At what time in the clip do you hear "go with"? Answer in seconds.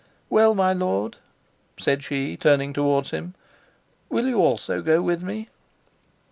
4.81-5.21